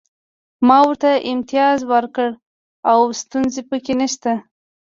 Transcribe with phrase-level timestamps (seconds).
[0.67, 2.31] ما ورته امتیاز ورکړی
[2.91, 4.31] او ستونزه پکې نشته